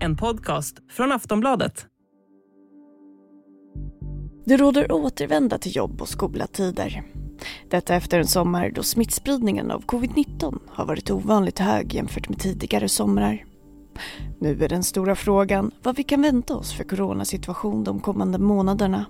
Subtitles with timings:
[0.00, 1.86] En podcast från Aftonbladet.
[4.44, 7.02] Det råder återvända till jobb och skolatider.
[7.70, 12.88] Detta efter en sommar då smittspridningen av covid-19 har varit ovanligt hög jämfört med tidigare
[12.88, 13.44] somrar.
[14.40, 19.06] Nu är den stora frågan vad vi kan vänta oss för coronasituation de kommande månaderna.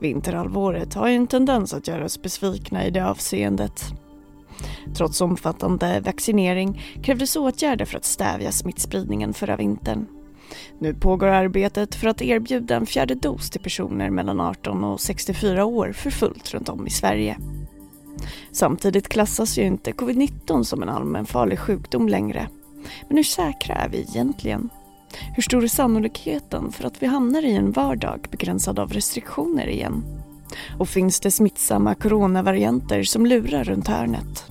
[0.00, 3.92] Vinterhalvåret har ju en tendens att göra oss besvikna i det avseendet.
[4.96, 10.06] Trots omfattande vaccinering krävdes åtgärder för att stävja smittspridningen förra vintern.
[10.78, 15.64] Nu pågår arbetet för att erbjuda en fjärde dos till personer mellan 18 och 64
[15.64, 17.38] år för fullt runt om i Sverige.
[18.52, 22.48] Samtidigt klassas ju inte covid-19 som en allmänfarlig sjukdom längre.
[23.08, 24.70] Men hur säkra är vi egentligen?
[25.34, 30.04] Hur stor är sannolikheten för att vi hamnar i en vardag begränsad av restriktioner igen?
[30.78, 34.44] Och finns det smittsamma coronavarianter som lurar runt hörnet?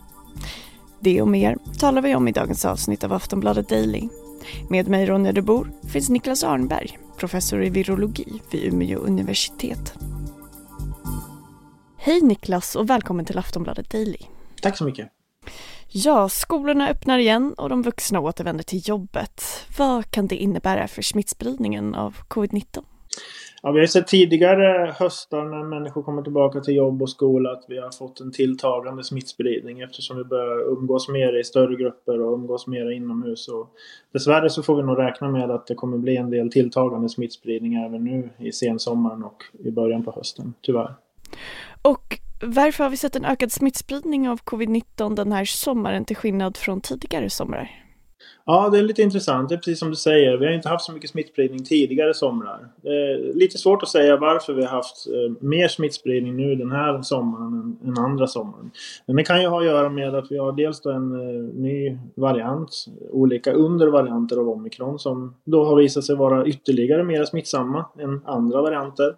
[1.07, 4.09] Det och mer talar vi om i dagens avsnitt av Aftonbladet Daily.
[4.69, 9.93] Med mig Ronja de Bor finns Niklas Arnberg, professor i virologi vid Umeå universitet.
[11.97, 14.17] Hej Niklas och välkommen till Aftonbladet Daily.
[14.61, 15.09] Tack så mycket.
[15.87, 19.43] Ja, skolorna öppnar igen och de vuxna återvänder till jobbet.
[19.77, 22.83] Vad kan det innebära för smittspridningen av covid-19?
[23.61, 27.65] Ja, vi har sett tidigare höstar när människor kommer tillbaka till jobb och skola att
[27.67, 32.33] vi har fått en tilltagande smittspridning eftersom vi börjar umgås mer i större grupper och
[32.33, 33.47] umgås mer inomhus.
[33.47, 33.69] Och
[34.13, 37.73] dessvärre så får vi nog räkna med att det kommer bli en del tilltagande smittspridning
[37.73, 40.95] även nu i sensommaren och i början på hösten, tyvärr.
[41.81, 46.57] Och varför har vi sett en ökad smittspridning av covid-19 den här sommaren till skillnad
[46.57, 47.86] från tidigare somrar?
[48.45, 49.49] Ja, det är lite intressant.
[49.49, 50.37] Det är precis som du säger.
[50.37, 52.67] Vi har inte haft så mycket smittspridning tidigare somrar.
[52.81, 56.71] Det är lite svårt att säga varför vi har haft eh, mer smittspridning nu den
[56.71, 58.71] här sommaren än, andra sommaren.
[59.05, 61.97] Men det kan ju ha att göra med att vi har dels en eh, ny
[62.15, 68.21] variant, olika undervarianter av omikron som då har visat sig vara ytterligare mer smittsamma än
[68.25, 69.15] andra varianter.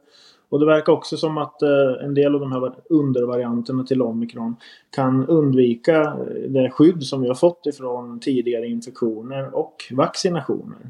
[0.49, 4.55] Och det verkar också som att eh, en del av de här undervarianterna till omikron
[4.89, 10.89] kan undvika eh, det skydd som vi har fått ifrån tidigare infektioner och vaccinationer.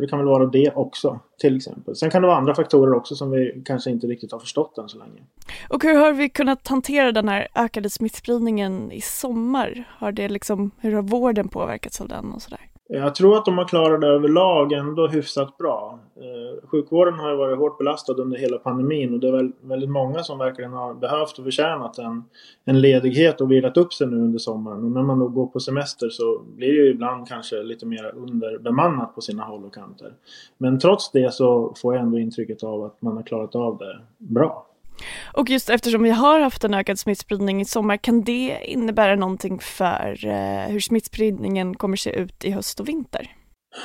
[0.00, 1.96] Det kan väl vara det också till exempel.
[1.96, 4.88] Sen kan det vara andra faktorer också som vi kanske inte riktigt har förstått än
[4.88, 5.20] så länge.
[5.68, 9.84] Och hur har vi kunnat hantera den här ökade smittspridningen i sommar?
[9.98, 12.69] Har det liksom, hur har vården påverkats av den och sådär?
[12.92, 15.98] Jag tror att de har klarat det överlag ändå hyfsat bra.
[16.16, 19.90] Eh, sjukvården har ju varit hårt belastad under hela pandemin och det är väl väldigt
[19.90, 22.24] många som verkligen har behövt och förtjänat en,
[22.64, 24.84] en ledighet och vilat upp sig nu under sommaren.
[24.84, 28.14] Och när man då går på semester så blir det ju ibland kanske lite mer
[28.16, 30.14] underbemannat på sina håll och kanter.
[30.58, 33.98] Men trots det så får jag ändå intrycket av att man har klarat av det
[34.18, 34.69] bra.
[35.32, 39.58] Och just eftersom vi har haft en ökad smittspridning i sommar, kan det innebära någonting
[39.58, 43.30] för eh, hur smittspridningen kommer se ut i höst och vinter?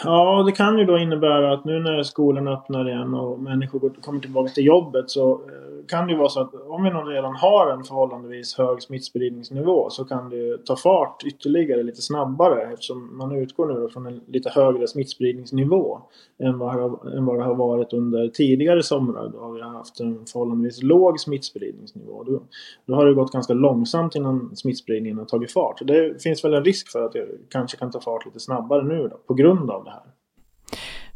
[0.04, 4.20] Ja, det kan ju då innebära att nu när skolan öppnar igen och människor kommer
[4.20, 7.36] tillbaka till jobbet så eh, kan det ju vara så att om vi nog redan
[7.36, 13.36] har en förhållandevis hög smittspridningsnivå så kan det ta fart ytterligare lite snabbare eftersom man
[13.36, 16.00] utgår nu från en lite högre smittspridningsnivå
[16.40, 20.26] än vad, än vad det har varit under tidigare somrar då har vi haft en
[20.26, 22.24] förhållandevis låg smittspridningsnivå.
[22.24, 22.42] Då,
[22.86, 25.82] då har det gått ganska långsamt innan smittspridningen har tagit fart.
[25.84, 29.08] Det finns väl en risk för att det kanske kan ta fart lite snabbare nu
[29.08, 30.04] då, på grund av det här.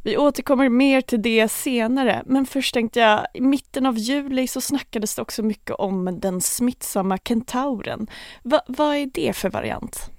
[0.03, 4.61] Vi återkommer mer till det senare, men först tänkte jag, i mitten av juli så
[4.61, 8.07] snackades det också mycket om den smittsamma kentauren.
[8.43, 10.11] Va, vad är det för variant?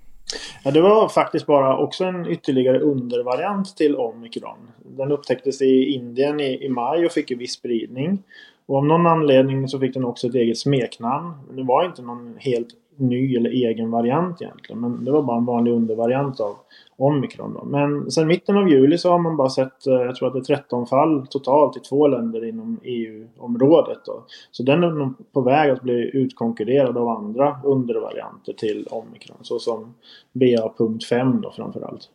[0.65, 4.71] Ja, det var faktiskt bara också en ytterligare undervariant till omikron.
[4.97, 8.23] Den upptäcktes i Indien i, i maj och fick en viss spridning.
[8.67, 11.35] Och av någon anledning så fick den också ett eget smeknamn.
[11.57, 12.69] Det var inte någon helt
[13.00, 14.81] ny eller egen variant egentligen.
[14.81, 16.56] Men det var bara en vanlig undervariant av
[16.97, 17.55] omikron.
[17.55, 17.65] Då.
[17.65, 20.53] Men sedan mitten av juli så har man bara sett, eh, jag tror att det
[20.53, 23.99] är 13 fall totalt i två länder inom EU-området.
[24.06, 24.25] Då.
[24.50, 29.39] Så den är nog på väg att bli utkonkurrerad av andra undervarianter till omikron.
[29.43, 29.94] Såsom
[30.33, 32.09] BA.5 då framförallt.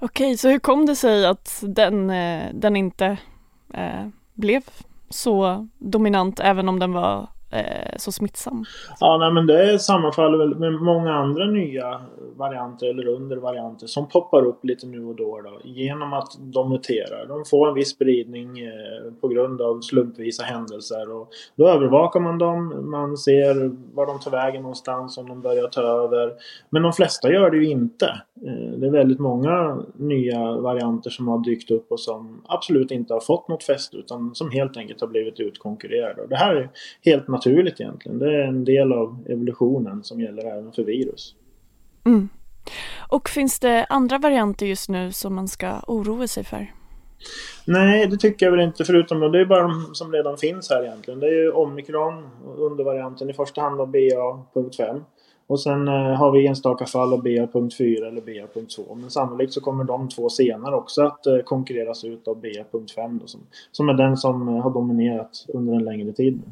[0.00, 3.18] Okej, så hur kom det sig att den, eh, den inte
[3.74, 4.62] eh, blev
[5.08, 8.64] så dominant även om den var eh, så smittsam?
[9.00, 12.00] Ja, nej, men det sammanfaller väl med många andra nya
[12.36, 17.26] varianter eller undervarianter som poppar upp lite nu och då, då genom att de muterar.
[17.26, 22.38] De får en viss spridning eh, på grund av slumpvisa händelser och då övervakar man
[22.38, 22.90] dem.
[22.90, 26.32] Man ser var de tar vägen någonstans, om de börjar ta över.
[26.70, 28.20] Men de flesta gör det ju inte.
[28.46, 33.14] Eh, det är väldigt många nya varianter som har dykt upp och som absolut inte
[33.14, 36.22] har fått något fäste utan som helt enkelt har blivit utkonkurrerade.
[36.22, 36.70] Och det här är
[37.02, 38.18] helt naturligt egentligen.
[38.18, 41.34] Det är en del av evolutionen som gäller även för virus.
[42.04, 42.28] Mm.
[43.08, 46.72] Och finns det andra varianter just nu som man ska oroa sig för?
[47.64, 48.84] Nej, det tycker jag väl inte.
[48.84, 51.20] Förutom det är bara de som redan finns här egentligen.
[51.20, 52.28] Det är ju omikron,
[52.58, 55.02] undervarianten i första hand av BA.5.
[55.46, 58.94] Och sen eh, har vi enstaka fall av BA.4 eller BA.2.
[58.94, 63.26] Men sannolikt så kommer de två senare också att eh, konkurreras ut av BA.5 då,
[63.26, 63.40] som,
[63.72, 66.42] som är den som eh, har dominerat under en längre tid.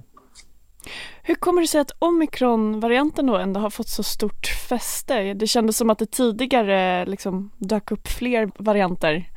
[1.23, 5.35] Hur kommer det sig att omikron-varianten då ändå har fått så stort fäste?
[5.35, 9.31] Det kändes som att det tidigare liksom dök upp fler varianter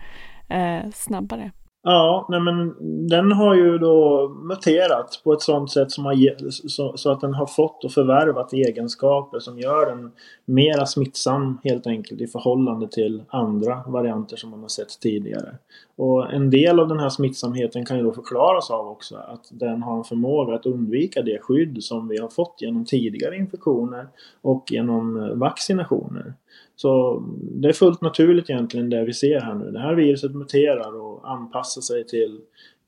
[0.50, 1.52] eh, snabbare.
[1.90, 2.76] Ja, nej men
[3.08, 7.34] den har ju då muterat på ett sånt sätt som har så, så, att den
[7.34, 10.12] har fått och förvärvat egenskaper som gör den
[10.46, 15.56] mera smittsam helt enkelt i förhållande till andra varianter som man har sett tidigare.
[15.96, 19.84] Och en del av den här smittsamheten kan ju då förklaras av också att den
[19.84, 24.08] har en förmåga att undvika det skydd som vi har fått genom tidigare infektioner
[24.42, 26.34] och genom eh, vaccinationer.
[26.76, 29.72] Så det är fullt naturligt egentligen det vi ser här nu.
[29.72, 30.96] Det här viruset muterar
[31.28, 32.40] anpassa sig till,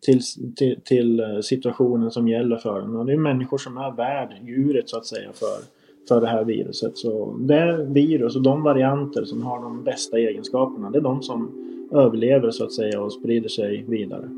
[0.06, 0.22] till,
[0.56, 2.96] till, till eh, situationen som gäller för den.
[2.96, 5.58] Och det är människor som är värd djuret så att säga för,
[6.08, 6.98] för det här viruset.
[6.98, 11.52] Så det virus och de varianter som har de bästa egenskaperna, det är de som
[11.92, 14.30] överlever så att säga och sprider sig vidare.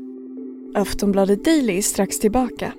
[0.74, 2.72] Aftonbladet Daily är strax tillbaka.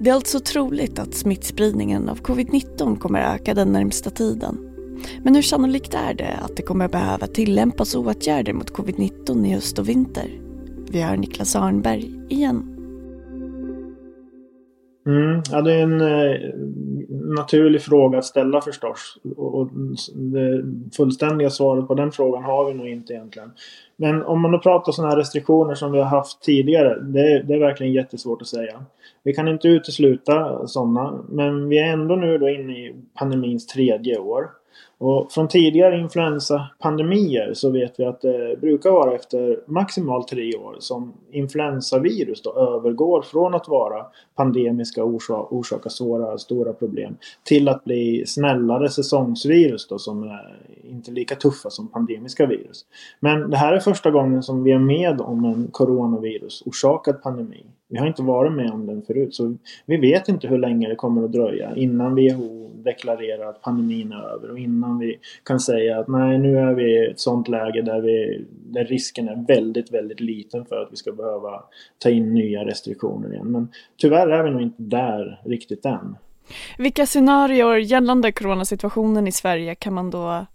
[0.00, 4.58] Det är alltså troligt att smittspridningen av covid-19 kommer öka den närmsta tiden.
[5.22, 9.78] Men hur sannolikt är det att det kommer behöva tillämpas åtgärder mot covid-19 i höst
[9.78, 10.40] och vinter?
[10.90, 12.74] Vi har Niklas Arnberg igen.
[15.06, 16.40] Mm, ja, det är en eh,
[17.36, 19.18] naturlig fråga att ställa förstås.
[19.58, 19.68] Och,
[20.14, 20.62] det
[20.96, 23.52] fullständiga svaret på den frågan har vi nog inte egentligen.
[23.96, 27.00] Men om man då pratar sådana här restriktioner som vi har haft tidigare.
[27.00, 28.84] Det, det, är verkligen jättesvårt att säga.
[29.22, 31.24] Vi kan inte utesluta sådana.
[31.28, 34.50] Men vi är ändå nu då inne i pandemins tredje år.
[35.00, 40.76] Och från tidigare influensapandemier så vet vi att det brukar vara efter maximalt tre år
[40.78, 47.84] som influensavirus då övergår från att vara pandemiska och orsaka svåra, stora problem till att
[47.84, 50.58] bli snällare säsongsvirus då som är
[50.90, 52.84] inte lika tuffa som pandemiska virus.
[53.20, 57.66] Men det här är första gången som vi är med om en coronavirus orsakad pandemi.
[57.88, 59.54] Vi har inte varit med om den förut så
[59.86, 64.34] vi vet inte hur länge det kommer att dröja innan WHO deklarerar att pandemin är
[64.34, 64.58] över och
[64.88, 68.44] innan vi kan säga att nej nu är vi i ett sånt läge där, vi,
[68.50, 71.62] där risken är väldigt väldigt liten för att vi ska behöva
[71.98, 73.52] ta in nya restriktioner igen.
[73.52, 76.16] Men tyvärr är vi nog inte där riktigt än.
[76.78, 80.46] Vilka scenarier gällande coronasituationen i Sverige kan man då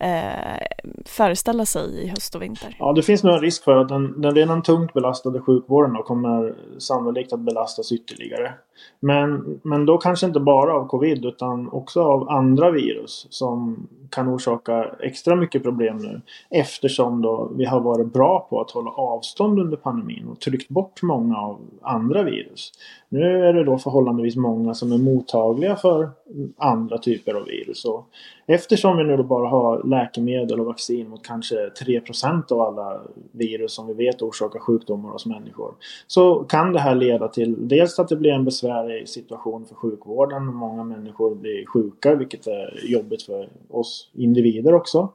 [0.00, 0.62] eh,
[1.04, 2.76] föreställa sig i höst och vinter?
[2.78, 6.02] Ja, det finns nog en risk för att den, den redan tungt belastade sjukvården då
[6.02, 8.52] kommer sannolikt att belastas ytterligare.
[9.00, 14.34] Men, men då kanske inte bara av covid utan också av andra virus som kan
[14.34, 16.20] orsaka extra mycket problem nu.
[16.50, 21.02] Eftersom då vi har varit bra på att hålla avstånd under pandemin och tryckt bort
[21.02, 22.72] många av andra virus.
[23.08, 26.10] Nu är det då förhållandevis många som är mottagliga för
[26.58, 27.84] andra typer av virus.
[27.84, 28.06] Och
[28.46, 33.00] eftersom vi nu då bara har läkemedel och vaccin mot kanske 3% av alla
[33.32, 35.74] virus som vi vet orsakar sjukdomar hos människor.
[36.06, 40.46] Så kan det här leda till dels att det blir en besvärlig situation för sjukvården.
[40.46, 45.12] Många människor blir sjuka vilket är jobbigt för oss individer också.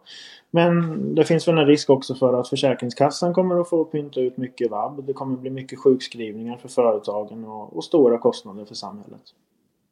[0.52, 4.38] Men det finns väl en risk också för att Försäkringskassan kommer att få pynta ut
[4.38, 5.06] mycket vab.
[5.06, 9.22] Det kommer bli mycket sjukskrivningar för företagen och, och stora kostnader för samhället.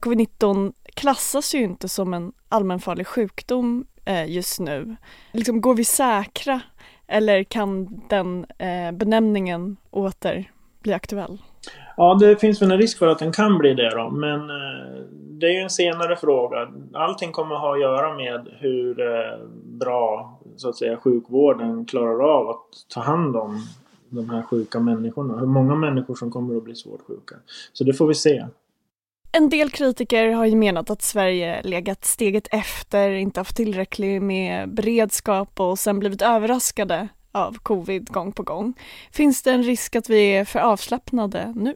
[0.03, 4.96] Covid-19 klassas ju inte som en allmänfarlig sjukdom eh, just nu.
[5.32, 6.62] Liksom, går vi säkra
[7.08, 10.51] eller kan den eh, benämningen åter
[10.82, 11.38] bli aktuell?
[11.98, 14.10] Ja, det finns väl en risk för att den kan bli det då.
[14.10, 16.67] Men eh, det är ju en senare fråga.
[16.93, 22.39] Allting kommer att ha att göra med hur eh, bra så att säga sjukvården klarar
[22.39, 23.62] av att ta hand om
[24.10, 25.39] de här sjuka människorna.
[25.39, 27.36] Hur många människor som kommer att bli svårt sjuka.
[27.74, 28.46] Så det får vi se.
[29.32, 34.74] En del kritiker har ju menat att Sverige legat steget efter, inte haft tillräckligt med
[34.74, 38.74] beredskap och sen blivit överraskade av covid gång på gång.
[39.12, 41.75] Finns det en risk att vi är för avslappnade nu?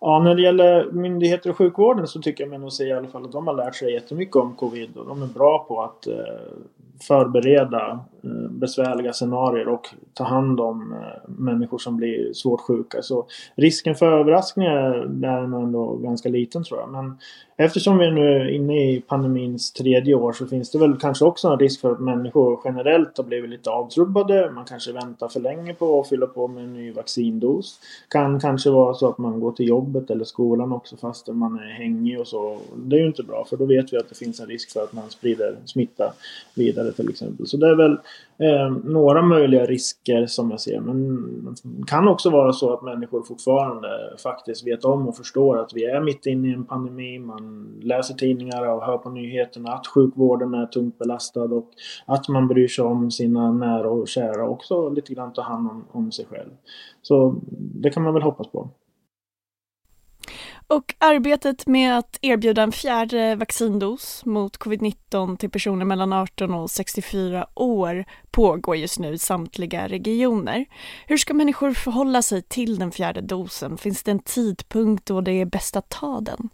[0.00, 3.08] Ja, när det gäller myndigheter och sjukvården så tycker jag mig nog se i alla
[3.08, 6.06] fall att de har lärt sig jättemycket om covid och de är bra på att
[6.06, 6.14] eh,
[7.06, 13.02] förbereda eh, besvärliga scenarier och ta hand om eh, människor som blir svårt sjuka.
[13.02, 14.92] Så risken för överraskningar
[15.24, 16.88] är nog ändå ganska liten tror jag.
[16.92, 17.18] Men
[17.56, 21.48] eftersom vi nu är inne i pandemins tredje år så finns det väl kanske också
[21.48, 24.50] en risk för att människor generellt har blivit lite avtrubbade.
[24.50, 27.80] Man kanske väntar för länge på att fylla på med en ny vaccindos.
[28.08, 31.72] Kan kanske vara så att man går till jobbet eller skolan också fastän man är
[31.72, 32.58] hängig och så.
[32.76, 34.82] Det är ju inte bra för då vet vi att det finns en risk för
[34.82, 36.12] att man sprider smitta
[36.54, 37.46] vidare till exempel.
[37.46, 37.92] Så det är väl
[38.38, 40.80] eh, några möjliga risker som jag ser.
[40.80, 43.88] Men det kan också vara så att människor fortfarande
[44.22, 47.18] faktiskt vet om och förstår att vi är mitt inne i en pandemi.
[47.18, 51.70] Man läser tidningar och hör på nyheterna att sjukvården är tungt belastad och
[52.06, 55.84] att man bryr sig om sina nära och kära också lite grann ta hand om,
[55.92, 56.50] om sig själv.
[57.02, 58.68] Så det kan man väl hoppas på.
[60.66, 66.70] Och arbetet med att erbjuda en fjärde vaccindos mot covid-19 till personer mellan 18 och
[66.70, 70.66] 64 år pågår just nu i samtliga regioner.
[71.06, 73.78] Hur ska människor förhålla sig till den fjärde dosen?
[73.78, 76.48] Finns det en tidpunkt då det är bäst att ta den?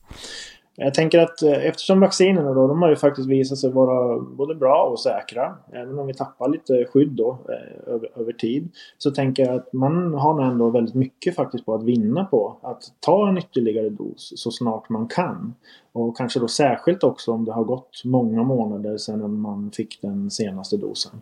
[0.82, 4.54] Jag tänker att eh, eftersom vaccinerna då, de har ju faktiskt visat sig vara både
[4.54, 5.56] bra och säkra.
[5.72, 8.68] Även om vi tappar lite skydd då eh, över, över, tid.
[8.98, 12.56] Så tänker jag att man har nog ändå väldigt mycket faktiskt på att vinna på
[12.62, 15.54] att ta en ytterligare dos så snart man kan.
[15.92, 20.30] Och kanske då särskilt också om det har gått många månader sedan man fick den
[20.30, 21.20] senaste dosen.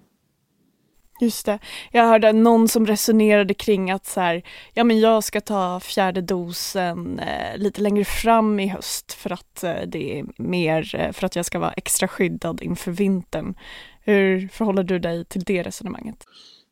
[1.21, 1.59] Just det.
[1.91, 4.43] Jag hörde någon som resonerade kring att så här,
[4.75, 9.65] ja men jag ska ta fjärde dosen eh, lite längre fram i höst för att
[9.65, 13.55] eh, det är mer, eh, för att jag ska vara extra skyddad inför vintern.
[14.01, 16.25] Hur förhåller du dig till det resonemanget?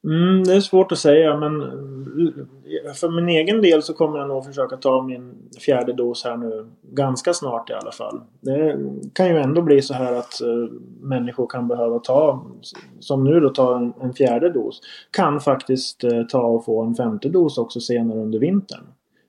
[0.06, 4.28] Mm, det är svårt att säga men eh, för min egen del så kommer jag
[4.28, 8.20] nog försöka ta min fjärde dos här nu ganska snart i alla fall.
[8.40, 8.78] Det
[9.12, 10.70] kan ju ändå bli så här att uh,
[11.00, 12.46] människor kan behöva ta,
[13.00, 14.80] som nu då, ta en, en fjärde dos.
[15.10, 18.86] Kan faktiskt uh, ta och få en femte dos också senare under vintern.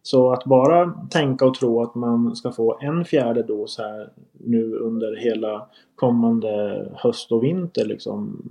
[0.07, 4.75] Så att bara tänka och tro att man ska få en fjärde dos här nu
[4.75, 8.41] under hela kommande höst och vinter liksom,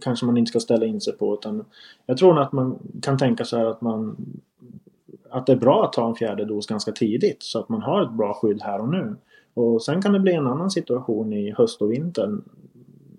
[0.00, 1.34] kanske man inte ska ställa in sig på.
[1.34, 1.64] Utan
[2.06, 4.16] jag tror att man kan tänka så här att man
[5.30, 8.02] att det är bra att ta en fjärde dos ganska tidigt så att man har
[8.02, 9.16] ett bra skydd här och nu.
[9.54, 12.38] Och sen kan det bli en annan situation i höst och vinter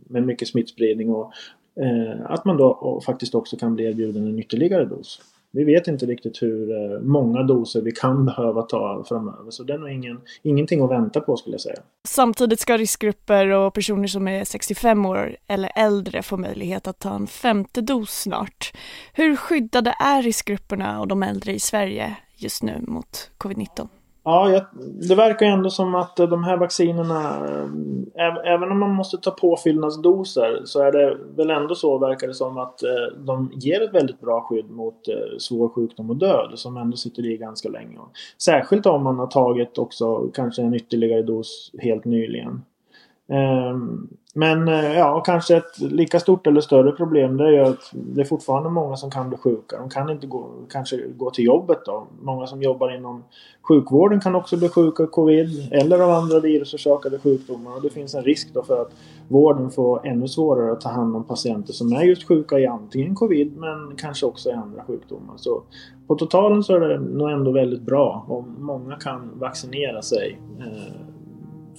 [0.08, 1.32] med mycket smittspridning och
[1.76, 5.20] eh, att man då faktiskt också kan bli erbjuden en ytterligare dos
[5.54, 9.52] vi vet inte riktigt hur eh, många doser vi kan behöva ta framöver.
[9.52, 11.80] Så det är nog ingen, ingenting att vänta på skulle jag säga.
[12.08, 17.16] Samtidigt ska riskgrupper och personer som är 65 år eller äldre få möjlighet att ta
[17.16, 18.74] en femte dos snart.
[19.14, 23.88] Hur skyddade är riskgrupperna och de äldre i Sverige just nu mot covid-19?
[24.26, 24.66] Ja, jag,
[25.10, 27.48] det verkar ju ändå som att eh, de här vaccinerna,
[28.16, 32.34] eh, även om man måste ta påfyllnadsdoser, så är det väl ändå så, verkar det
[32.34, 35.00] som, att eh, de ger ett väldigt bra skydd mot
[35.38, 37.98] svår sjukdom och död, som ändå sitter i ganska länge.
[38.38, 42.62] Särskilt om man har tagit också kanske en ytterligare dos helt nyligen.
[43.30, 47.92] Ehm, men eh, ja, kanske ett lika stort eller större problem det är ju att
[47.92, 49.78] det är fortfarande många som kan bli sjuka.
[49.78, 52.08] De kan inte gå, kanske gå till jobbet då.
[52.22, 53.24] Många som jobbar inom
[53.62, 57.76] sjukvården kan också bli sjuka av covid eller av andra virusorsakade sjukdomar.
[57.76, 58.92] Och det finns en risk då för att
[59.28, 63.16] vården får ännu svårare att ta hand om patienter som är just sjuka i antingen
[63.16, 65.34] covid men kanske också i andra sjukdomar.
[65.38, 65.64] Så
[66.08, 70.40] på totalen så är det nog ändå väldigt bra om många kan vaccinera sig.
[70.60, 70.94] Eh,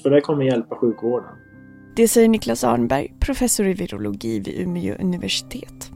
[0.02, 1.30] för det kommer hjälpa sjukvården.
[1.96, 5.92] Det säger Niklas Arnberg, professor i virologi vid Umeå universitet.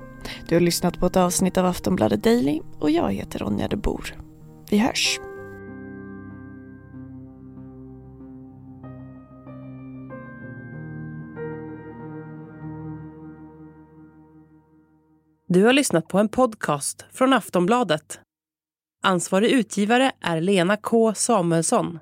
[0.49, 4.15] Du har lyssnat på ett avsnitt av Aftonbladet Daily och jag heter Ronja de Bor.
[4.71, 5.21] Vi hörs!
[15.49, 18.21] Du har lyssnat på en podcast från Aftonbladet.
[19.03, 21.99] Ansvarig utgivare är Lena K Samuelsson.